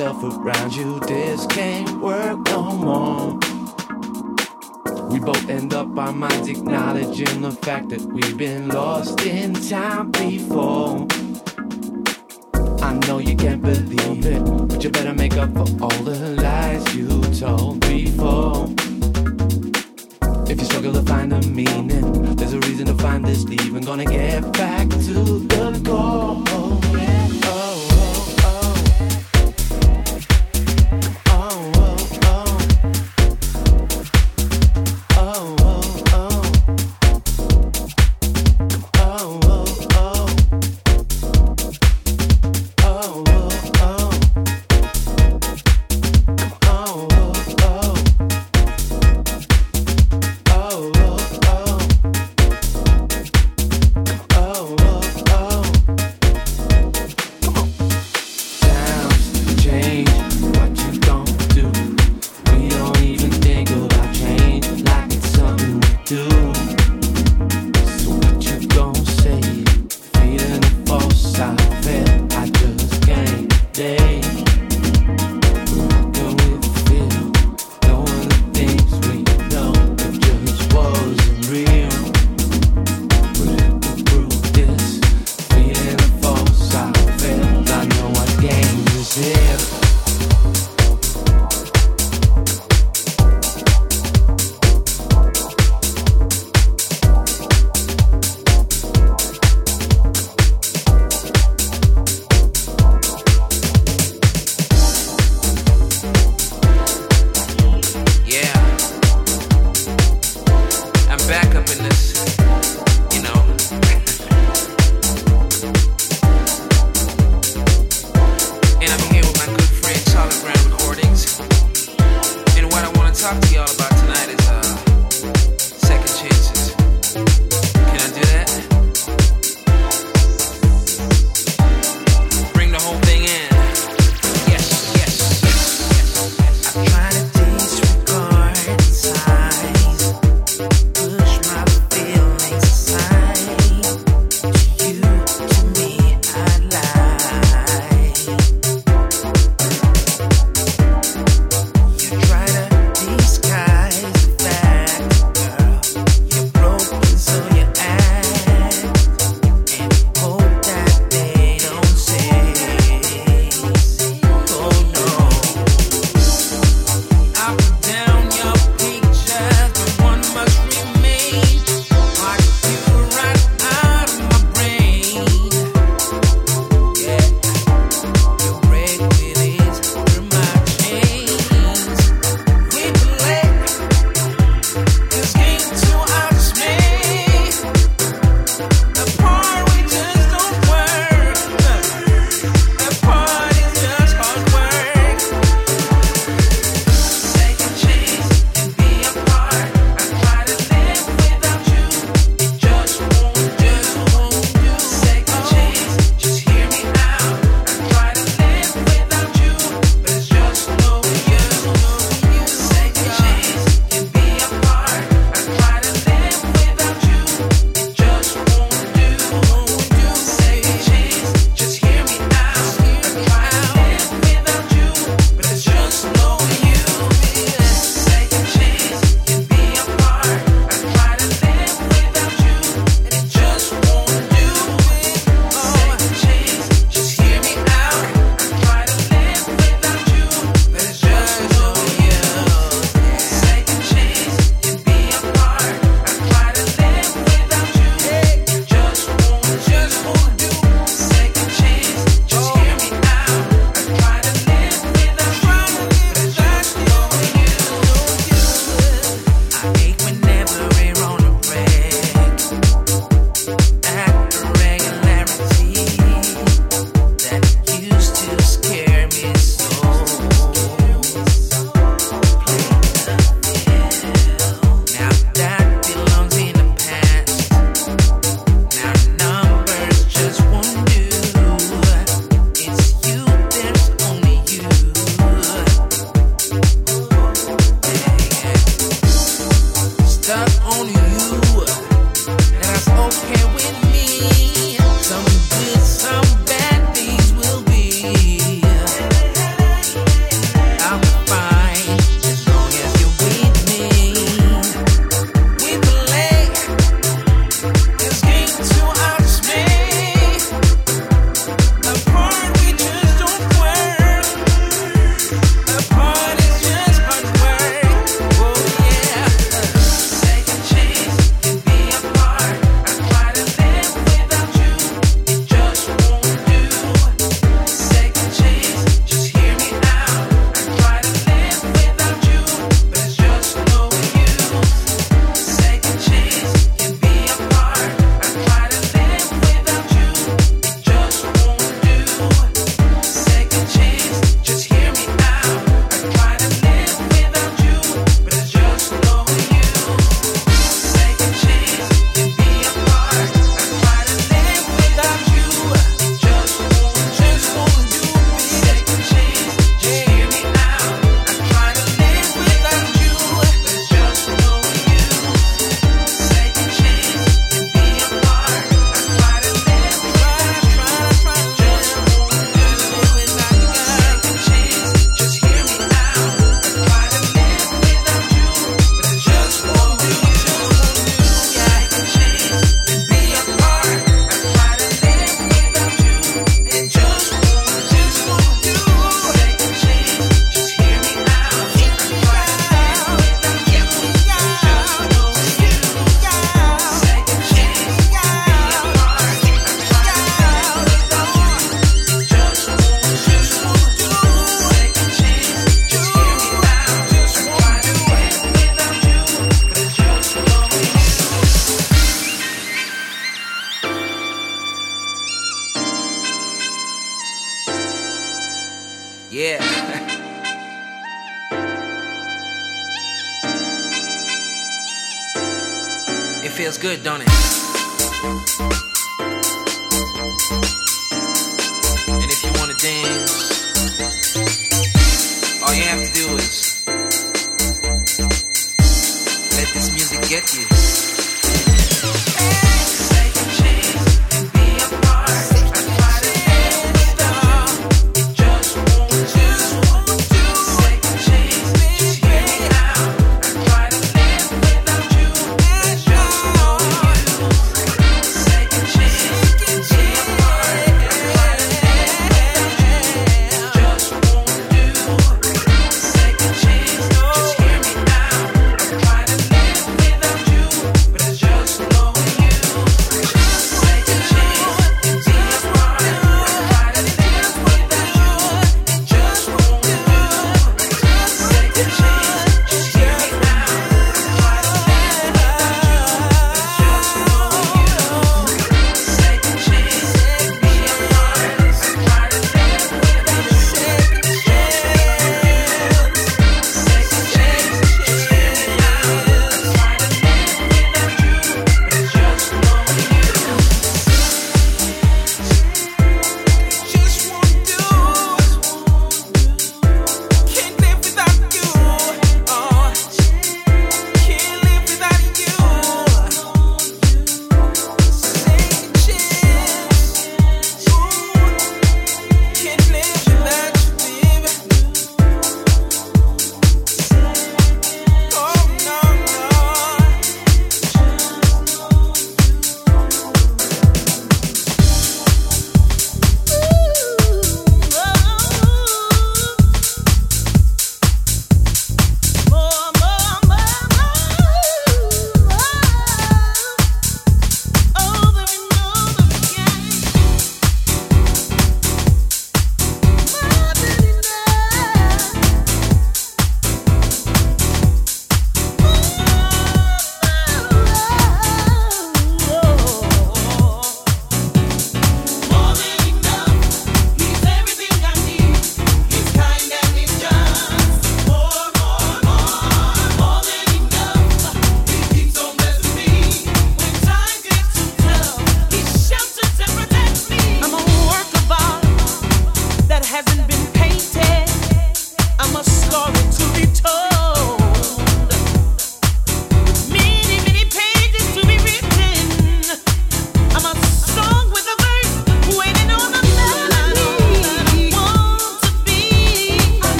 [0.00, 0.98] myself around you.
[1.00, 3.38] This can't work no more.
[5.10, 10.10] We both end up our minds acknowledging the fact that we've been lost in time
[10.12, 11.06] before.
[12.82, 16.94] I know you can't believe it, but you better make up for all the lies
[16.94, 18.72] you told before.
[20.50, 23.82] If you struggle to find a meaning, there's a reason to find this leaving.
[23.82, 26.69] Gonna get back to the core.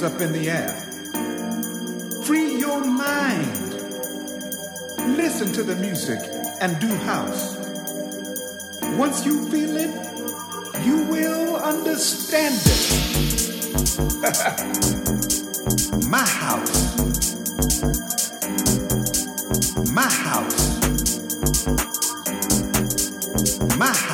[0.00, 0.68] hands up in the air.
[2.24, 3.56] Free your mind.
[5.16, 6.18] Listen to the music
[6.60, 7.56] and do house.
[8.96, 9.90] Once you feel it,
[10.84, 12.90] you will understand it.
[16.08, 16.96] My house.
[19.92, 20.80] My house.
[23.76, 24.09] My house.